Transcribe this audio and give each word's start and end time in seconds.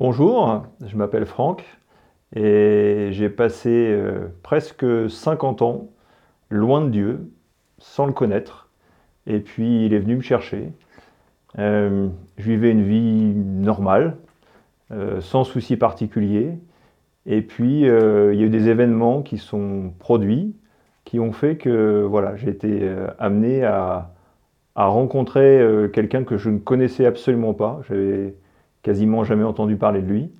Bonjour, 0.00 0.62
je 0.86 0.96
m'appelle 0.96 1.26
Franck 1.26 1.64
et 2.32 3.08
j'ai 3.10 3.28
passé 3.28 3.68
euh, 3.68 4.28
presque 4.44 4.86
50 5.10 5.60
ans 5.62 5.88
loin 6.50 6.82
de 6.82 6.90
Dieu, 6.90 7.32
sans 7.78 8.06
le 8.06 8.12
connaître. 8.12 8.70
Et 9.26 9.40
puis 9.40 9.86
il 9.86 9.92
est 9.92 9.98
venu 9.98 10.14
me 10.14 10.20
chercher. 10.20 10.70
Euh, 11.58 12.06
je 12.36 12.44
vivais 12.44 12.70
une 12.70 12.84
vie 12.84 13.34
normale, 13.34 14.18
euh, 14.92 15.20
sans 15.20 15.42
soucis 15.42 15.76
particuliers. 15.76 16.52
Et 17.26 17.42
puis 17.42 17.80
il 17.80 17.86
y 17.86 17.90
a 17.90 18.32
eu 18.32 18.50
des 18.50 18.68
événements 18.68 19.22
qui 19.22 19.36
sont 19.36 19.92
produits, 19.98 20.54
qui 21.06 21.18
ont 21.18 21.32
fait 21.32 21.56
que 21.56 22.04
voilà, 22.04 22.36
j'ai 22.36 22.50
été 22.50 22.88
amené 23.18 23.64
à, 23.64 24.12
rencontrer 24.76 25.60
quelqu'un 25.92 26.22
que 26.22 26.36
je 26.36 26.50
ne 26.50 26.58
connaissais 26.58 27.04
absolument 27.04 27.52
pas. 27.52 27.80
Quasiment 28.88 29.22
jamais 29.22 29.44
entendu 29.44 29.76
parler 29.76 30.00
de 30.00 30.06
lui. 30.06 30.30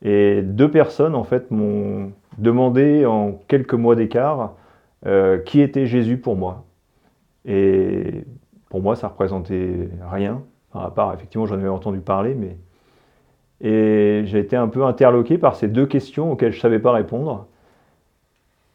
Et 0.00 0.40
deux 0.40 0.70
personnes, 0.70 1.14
en 1.14 1.22
fait, 1.22 1.50
m'ont 1.50 2.12
demandé 2.38 3.04
en 3.04 3.32
quelques 3.46 3.74
mois 3.74 3.94
d'écart 3.94 4.54
euh, 5.04 5.36
qui 5.36 5.60
était 5.60 5.84
Jésus 5.84 6.16
pour 6.16 6.34
moi. 6.34 6.64
Et 7.44 8.24
pour 8.70 8.80
moi, 8.80 8.96
ça 8.96 9.08
représentait 9.08 9.90
rien, 10.10 10.40
à 10.72 10.90
part, 10.90 11.12
effectivement, 11.12 11.44
j'en 11.44 11.56
avais 11.56 11.68
entendu 11.68 12.00
parler, 12.00 12.34
mais. 12.34 12.56
Et 13.60 14.22
j'ai 14.24 14.38
été 14.38 14.56
un 14.56 14.68
peu 14.68 14.86
interloqué 14.86 15.36
par 15.36 15.54
ces 15.54 15.68
deux 15.68 15.86
questions 15.86 16.32
auxquelles 16.32 16.52
je 16.52 16.56
ne 16.58 16.62
savais 16.62 16.78
pas 16.78 16.92
répondre. 16.92 17.46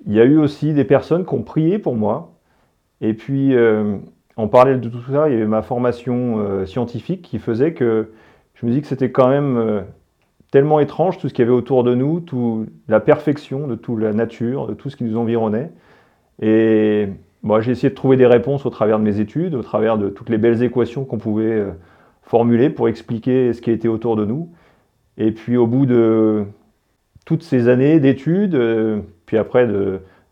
Il 0.06 0.14
y 0.14 0.22
a 0.22 0.24
eu 0.24 0.38
aussi 0.38 0.74
des 0.74 0.86
personnes 0.86 1.26
qui 1.26 1.34
ont 1.34 1.42
prié 1.42 1.80
pour 1.80 1.96
moi. 1.96 2.32
Et 3.02 3.16
puis, 3.16 3.56
euh, 3.56 3.98
en 4.38 4.48
parallèle 4.48 4.82
de 4.82 4.90
tout 4.90 5.02
ça, 5.12 5.30
il 5.30 5.34
y 5.34 5.36
avait 5.36 5.48
ma 5.48 5.64
formation 5.64 6.38
euh, 6.38 6.66
scientifique 6.68 7.24
qui 7.24 7.40
faisait 7.40 7.74
que 7.74 8.12
je 8.60 8.66
me 8.66 8.72
dis 8.72 8.82
que 8.82 8.88
c'était 8.88 9.12
quand 9.12 9.30
même 9.30 9.58
euh, 9.58 9.82
tellement 10.52 10.82
étrange 10.82 11.18
tout 11.18 11.30
ce 11.30 11.34
qu'il 11.34 11.46
y 11.46 11.48
avait 11.48 11.56
autour 11.56 11.86
de 11.86 11.96
nous, 11.96 12.20
tout, 12.20 12.66
la 12.90 13.00
perfection 13.00 13.68
de 13.68 13.76
toute 13.76 14.02
la 14.02 14.12
nature, 14.12 14.68
de 14.68 14.74
tout 14.74 14.90
ce 14.90 14.98
qui 14.98 15.06
nous 15.06 15.18
environnait. 15.18 15.72
Et 16.42 17.08
moi, 17.42 17.62
j'ai 17.62 17.72
essayé 17.72 17.90
de 17.90 17.96
trouver 17.96 18.18
des 18.18 18.26
réponses 18.26 18.66
au 18.66 18.70
travers 18.70 19.00
de 19.00 19.04
mes 19.06 19.22
études, 19.22 19.56
au 19.56 19.62
travers 19.62 19.98
de 19.98 20.10
toutes 20.10 20.30
les 20.30 20.38
belles 20.38 20.62
équations 20.62 21.06
qu'on 21.06 21.20
pouvait 21.20 21.46
euh, 21.46 21.72
formuler 22.22 22.70
pour 22.70 22.90
expliquer 22.90 23.54
ce 23.54 23.62
qui 23.62 23.72
était 23.72 23.88
autour 23.88 24.18
de 24.18 24.26
nous. 24.26 24.50
Et 25.18 25.32
puis 25.32 25.56
au 25.56 25.66
bout 25.66 25.86
de 25.86 26.44
toutes 27.26 27.44
ces 27.44 27.70
années 27.70 28.02
d'études, 28.02 28.56
euh, 28.56 29.00
puis 29.26 29.38
après 29.38 29.68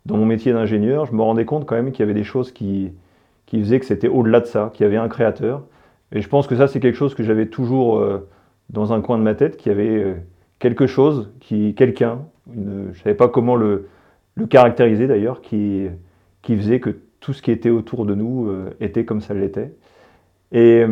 dans 0.06 0.18
mon 0.18 0.26
métier 0.26 0.52
d'ingénieur, 0.52 1.06
je 1.06 1.14
me 1.14 1.22
rendais 1.22 1.46
compte 1.46 1.66
quand 1.66 1.76
même 1.76 1.92
qu'il 1.94 2.02
y 2.02 2.04
avait 2.04 2.14
des 2.14 2.26
choses 2.26 2.52
qui 2.52 2.92
faisaient 3.50 3.80
que 3.80 3.86
c'était 3.86 4.10
au-delà 4.10 4.42
de 4.42 4.46
ça, 4.48 4.72
qu'il 4.74 4.84
y 4.84 4.88
avait 4.88 4.98
un 4.98 5.08
créateur, 5.08 5.64
et 6.12 6.22
je 6.22 6.30
pense 6.30 6.48
que 6.48 6.56
ça, 6.56 6.68
c'est 6.68 6.80
quelque 6.80 6.96
chose 6.96 7.16
que 7.16 7.24
j'avais 7.24 7.48
toujours 7.48 8.00
euh, 8.00 8.28
dans 8.70 8.94
un 8.94 9.02
coin 9.02 9.18
de 9.18 9.24
ma 9.24 9.36
tête, 9.36 9.58
qu'il 9.58 9.72
y 9.72 9.76
avait 9.76 10.04
euh, 10.04 10.14
quelque 10.60 10.88
chose, 10.88 11.32
qui, 11.40 11.76
quelqu'un, 11.76 12.22
je 12.54 12.60
ne 12.60 12.94
savais 12.94 13.16
pas 13.16 13.28
comment 13.28 13.56
le, 13.56 13.90
caractériser 14.50 15.08
d'ailleurs, 15.08 15.42
qui, 15.42 15.88
qui 16.44 16.56
faisait 16.56 16.80
que 16.80 16.96
tout 17.20 17.34
ce 17.34 17.42
qui 17.42 17.52
était 17.52 17.72
autour 17.72 18.06
de 18.06 18.14
nous 18.14 18.48
euh, 18.48 18.70
était 18.80 19.04
comme 19.04 19.22
ça 19.22 19.34
l'était. 19.34 19.74
Et 20.54 20.86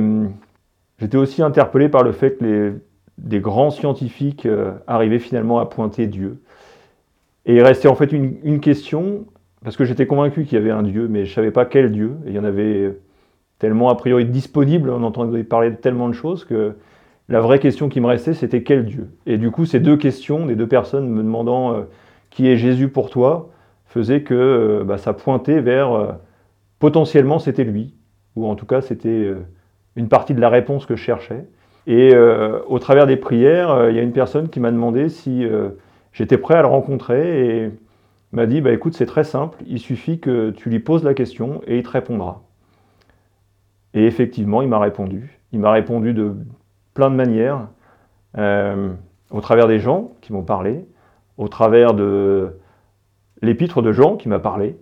j'étais 1.00 1.16
aussi 1.16 1.42
interpellé 1.42 1.88
par 1.88 2.04
le 2.04 2.12
fait 2.12 2.38
que 2.38 2.44
les, 2.44 2.72
des 3.18 3.40
grands 3.40 3.70
scientifiques 3.70 4.46
arrivaient 4.86 5.20
finalement 5.20 5.60
à 5.60 5.66
pointer 5.66 6.08
Dieu. 6.08 6.42
Et 7.46 7.56
il 7.56 7.62
restait 7.62 7.88
en 7.88 7.96
fait 7.96 8.12
une, 8.12 8.36
une 8.44 8.60
question, 8.60 9.26
parce 9.64 9.78
que 9.78 9.86
j'étais 9.86 10.08
convaincu 10.08 10.44
qu'il 10.44 10.58
y 10.58 10.62
avait 10.62 10.72
un 10.72 10.84
Dieu, 10.84 11.08
mais 11.08 11.24
je 11.24 11.32
ne 11.32 11.36
savais 11.36 11.52
pas 11.52 11.64
quel 11.64 11.94
Dieu. 11.94 12.18
Et 12.26 12.32
il 12.32 12.36
y 12.36 12.40
en 12.40 12.44
avait 12.44 12.98
tellement 13.59 13.89
a 13.89 13.95
priori 13.95 14.25
disponible, 14.25 14.89
on 14.89 15.03
entendait 15.03 15.44
parler 15.44 15.72
de 15.72 15.75
tellement 15.75 16.09
de 16.09 16.14
choses 16.14 16.45
que 16.45 16.75
la 17.28 17.42
vraie 17.42 17.59
question 17.59 17.89
qui 17.89 18.02
me 18.02 18.08
restait, 18.08 18.34
c'était 18.34 18.64
quel 18.64 18.86
Dieu? 18.86 19.09
Et 19.25 19.38
du 19.38 19.50
coup, 19.50 19.66
ces 19.66 19.80
deux 19.80 19.97
questions, 19.97 20.45
des 20.45 20.56
deux 20.56 20.67
personnes 20.67 21.09
me 21.09 21.23
demandant 21.23 21.73
euh, 21.73 21.81
qui 22.30 22.47
est 22.47 22.58
Jésus 22.58 22.89
pour 22.89 23.09
toi, 23.09 23.50
faisaient 23.86 24.22
que 24.22 24.34
euh, 24.34 24.84
bah, 24.84 24.97
ça 24.97 25.14
pointait 25.14 25.59
vers 25.59 25.92
euh, 25.94 26.12
potentiellement 26.80 27.40
c'était 27.40 27.63
lui, 27.63 27.96
ou 28.35 28.46
en 28.46 28.56
tout 28.56 28.66
cas 28.66 28.81
c'était 28.81 29.34
une 29.96 30.09
partie 30.09 30.34
de 30.34 30.41
la 30.41 30.50
réponse 30.50 30.85
que 30.85 30.96
je 30.96 31.01
cherchais. 31.01 31.47
Et 31.88 32.16
au 32.68 32.80
travers 32.80 33.06
des 33.06 33.16
prières, 33.16 33.90
il 33.90 33.96
y 33.96 34.00
a 34.00 34.01
une 34.01 34.12
personne 34.12 34.50
qui 34.50 34.59
m'a 34.59 34.72
demandé 34.72 35.07
si 35.07 35.46
j'étais 36.13 36.38
prêt 36.38 36.56
à 36.56 36.62
le 36.62 36.68
rencontrer 36.68 37.63
et 37.63 37.72
m'a 38.34 38.46
dit 38.46 38.59
bah, 38.59 38.72
écoute, 38.72 38.96
c'est 38.96 39.06
très 39.06 39.24
simple, 39.24 39.57
il 39.68 39.80
suffit 39.80 40.19
que 40.19 40.50
tu 40.50 40.69
lui 40.69 40.80
poses 40.80 41.03
la 41.03 41.13
question 41.13 41.62
et 41.66 41.78
il 41.78 41.84
te 41.84 41.90
répondra. 41.90 42.44
Et 43.95 44.06
effectivement, 44.06 44.61
il 44.61 44.67
m'a 44.67 44.79
répondu. 44.79 45.39
Il 45.53 45.59
m'a 45.59 45.72
répondu 45.72 46.13
de 46.13 46.35
plein 46.94 47.09
de 47.09 47.16
manières, 47.16 47.69
euh, 48.38 48.91
au 49.31 49.41
travers 49.41 49.67
des 49.67 49.79
gens 49.79 50.11
qui 50.22 50.33
m'ont 50.33 50.44
parlé, 50.44 50.85
au 51.38 51.47
travers 51.47 51.94
de 51.94 52.57
l'épître 53.41 53.81
de 53.81 53.91
Jean 53.91 54.17
qui 54.17 54.29
m'a 54.29 54.39
parlé, 54.39 54.78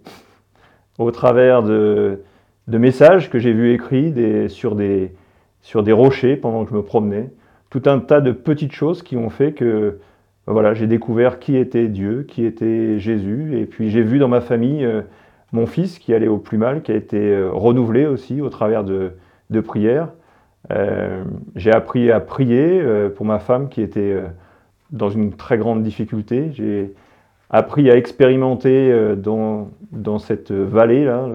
au 0.98 1.12
travers 1.12 1.64
de, 1.64 2.22
messages 2.68 3.30
que 3.30 3.40
j'ai 3.40 3.54
vus 3.54 3.74
écrits 3.74 4.14
sur, 4.50 4.76
des, 4.76 5.12
rochers 5.92 6.36
pendant 6.36 6.64
que 6.64 6.72
je 6.72 6.76
me 6.76 6.84
promenais, 6.84 7.32
tout 7.70 7.84
un 7.86 8.00
tas 8.00 8.22
de 8.22 8.32
petites 8.32 8.74
choses 8.74 9.04
qui 9.04 9.16
ont 9.16 9.30
fait 9.30 9.54
que 9.54 10.00
voilà, 10.46 10.74
j'ai 10.74 10.88
découvert 10.88 11.40
qui 11.40 11.56
était 11.56 11.88
Dieu, 11.88 12.24
qui 12.28 12.46
était 12.46 13.00
Jésus, 13.00 13.58
et 13.58 13.66
puis 13.66 13.90
j'ai 13.90 14.02
vu 14.02 14.20
dans 14.20 14.28
ma 14.28 14.42
famille 14.42 14.84
euh, 14.84 15.02
mon 15.54 15.68
fils 15.68 16.00
qui 16.00 16.14
allait 16.14 16.28
au 16.28 16.40
plus 16.40 16.58
mal, 16.58 16.82
qui 16.82 16.92
a 16.92 16.96
été 16.96 17.18
euh, 17.18 17.50
renouvelé 17.52 18.08
aussi 18.08 18.42
au 18.42 18.50
travers 18.50 18.84
de, 18.84 19.14
prières. 19.62 20.10
Euh, 20.72 21.24
j'ai 21.56 21.72
appris 21.72 22.12
à 22.12 22.20
prier 22.20 22.82
euh, 22.82 23.10
pour 23.10 23.26
ma 23.26 23.38
femme 23.38 23.70
qui 23.70 23.82
était 23.82 24.18
dans 24.90 25.10
une 25.10 25.34
très 25.34 25.60
grande 25.60 25.84
difficulté. 25.84 26.52
J'ai 26.54 26.94
appris 27.52 27.92
à 27.92 27.96
expérimenter 27.96 29.16
dans, 29.16 29.70
cette 30.18 30.52
vallée-là 30.52 31.28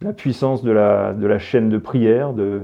la 0.00 0.12
puissance 0.14 0.62
de 0.62 0.70
la, 0.70 1.38
chaîne 1.38 1.68
de 1.68 1.76
prière, 1.76 2.32
de, 2.32 2.62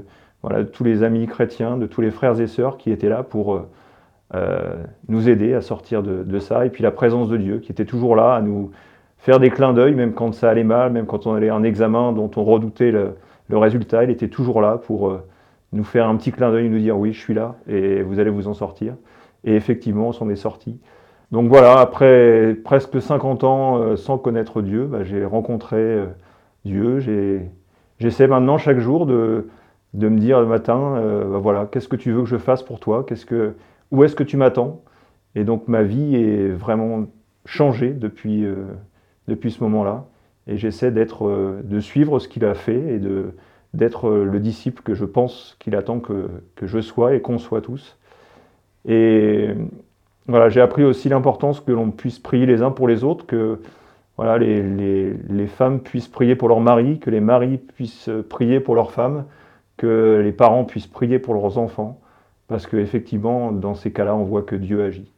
tous 0.72 0.84
les 0.84 1.02
amis 1.02 1.26
chrétiens, 1.26 1.76
de 1.76 1.86
tous 1.86 2.00
les 2.00 2.10
frères 2.10 2.40
et 2.40 2.46
sœurs 2.46 2.78
qui 2.78 2.90
étaient 2.90 3.10
là 3.10 3.22
pour 3.22 3.66
nous 5.08 5.28
aider 5.28 5.52
à 5.52 5.60
sortir 5.60 6.02
de, 6.02 6.38
ça. 6.38 6.64
Et 6.64 6.70
puis 6.70 6.82
la 6.82 6.92
présence 6.92 7.28
de 7.28 7.36
Dieu 7.36 7.58
qui 7.58 7.72
était 7.72 7.84
toujours 7.84 8.16
là 8.16 8.34
à 8.34 8.40
nous 8.40 8.70
faire 9.18 9.40
des 9.40 9.50
clins 9.50 9.72
d'œil, 9.72 9.94
même 9.94 10.14
quand 10.14 10.32
ça 10.32 10.48
allait 10.48 10.64
mal, 10.64 10.92
même 10.92 11.06
quand 11.06 11.26
on 11.26 11.34
allait 11.34 11.50
un 11.50 11.62
examen 11.62 12.12
dont 12.12 12.30
on 12.36 12.44
redoutait 12.44 12.90
le, 12.90 13.14
résultat, 13.50 14.04
il 14.04 14.10
était 14.10 14.28
toujours 14.28 14.60
là 14.60 14.78
pour 14.78 15.08
euh, 15.08 15.22
nous 15.72 15.84
faire 15.84 16.08
un 16.08 16.16
petit 16.16 16.32
clin 16.32 16.50
d'œil, 16.50 16.68
nous 16.68 16.78
dire 16.78 16.98
oui, 16.98 17.12
je 17.12 17.18
suis 17.18 17.34
là 17.34 17.56
et 17.66 18.02
vous 18.02 18.20
allez 18.20 18.30
vous 18.30 18.46
en 18.46 18.54
sortir. 18.54 18.94
Et 19.44 19.54
effectivement, 19.54 20.08
on 20.08 20.12
s'en 20.12 20.28
est 20.28 20.36
sorti. 20.36 20.78
Donc 21.30 21.48
voilà, 21.48 21.78
après 21.80 22.56
presque 22.64 23.00
50 23.00 23.44
ans 23.44 23.78
euh, 23.78 23.96
sans 23.96 24.18
connaître 24.18 24.62
Dieu, 24.62 24.84
bah, 24.84 25.02
j'ai 25.02 25.24
rencontré 25.24 25.76
euh, 25.76 26.06
Dieu. 26.64 27.00
J'essaie 27.98 28.28
maintenant 28.28 28.58
chaque 28.58 28.78
jour 28.78 29.06
de, 29.06 29.48
de 29.94 30.08
me 30.08 30.18
dire 30.18 30.40
le 30.40 30.46
matin, 30.46 31.02
bah, 31.30 31.38
voilà, 31.38 31.66
qu'est-ce 31.66 31.88
que 31.88 31.96
tu 31.96 32.12
veux 32.12 32.22
que 32.22 32.28
je 32.28 32.38
fasse 32.38 32.62
pour 32.62 32.80
toi? 32.80 33.04
Que, 33.04 33.54
Où 33.90 34.04
est-ce 34.04 34.14
que 34.14 34.24
tu 34.24 34.36
m'attends? 34.36 34.82
Et 35.34 35.44
donc 35.44 35.68
ma 35.68 35.82
vie 35.82 36.16
est 36.16 36.48
vraiment 36.48 37.06
changée 37.44 37.90
depuis, 37.90 38.46
depuis 39.28 39.52
ce 39.52 39.62
moment-là. 39.64 40.06
Et 40.46 40.56
j'essaie 40.56 40.90
d'être, 40.90 41.28
euh, 41.28 41.60
de 41.62 41.78
suivre 41.78 42.18
ce 42.18 42.26
qu'il 42.28 42.44
a 42.44 42.54
fait 42.54 42.94
et 42.94 42.98
de, 42.98 43.34
d'être 43.74 44.08
euh, 44.08 44.24
le 44.24 44.40
disciple 44.40 44.82
que 44.82 44.94
je 44.94 45.04
pense 45.04 45.56
qu'il 45.60 45.76
attend 45.76 46.00
que, 46.00 46.28
que 46.56 46.66
je 46.66 46.80
sois 46.80 47.14
et 47.14 47.20
qu'on 47.20 47.38
soit 47.38 47.60
tous. 47.60 47.98
Et 48.86 49.50
voilà, 50.26 50.48
j'ai 50.48 50.60
appris 50.60 50.84
aussi 50.84 51.08
l'importance 51.08 51.60
que 51.60 51.72
l'on 51.72 51.90
puisse 51.90 52.18
prier 52.18 52.46
les 52.46 52.62
uns 52.62 52.70
pour 52.70 52.88
les 52.88 53.04
autres, 53.04 53.26
que 53.26 53.60
voilà, 54.16 54.38
les, 54.38 54.62
les, 54.62 55.12
les, 55.12 55.46
femmes 55.46 55.80
puissent 55.80 56.08
prier 56.08 56.34
pour 56.34 56.48
leurs 56.48 56.60
maris, 56.60 56.98
que 56.98 57.10
les 57.10 57.20
maris 57.20 57.58
puissent 57.58 58.10
prier 58.28 58.60
pour 58.60 58.74
leurs 58.74 58.92
femmes, 58.92 59.26
que 59.76 60.20
les 60.24 60.32
parents 60.32 60.64
puissent 60.64 60.86
prier 60.86 61.18
pour 61.18 61.34
leurs 61.34 61.58
enfants, 61.58 62.00
parce 62.48 62.66
qu'effectivement, 62.66 63.52
dans 63.52 63.74
ces 63.74 63.92
cas-là, 63.92 64.16
on 64.16 64.24
voit 64.24 64.42
que 64.42 64.56
Dieu 64.56 64.82
agit. 64.82 65.12